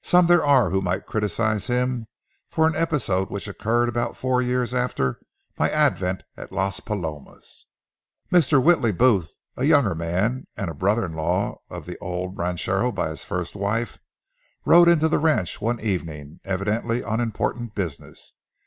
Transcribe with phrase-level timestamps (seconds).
[0.00, 2.06] Some there are who might criticise him
[2.48, 5.20] for an episode which occurred about four years after
[5.58, 7.66] my advent at Las Palomas.
[8.32, 8.58] Mr.
[8.62, 13.10] Whitley Booth, a younger man and a brother in law of the old ranchero by
[13.10, 13.98] his first wife,
[14.64, 18.32] rode into the ranch one evening, evidently on important business.